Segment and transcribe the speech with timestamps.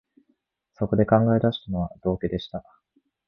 [0.73, 2.63] そこで考え出したのは、道化でした